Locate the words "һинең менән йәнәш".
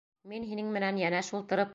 0.53-1.31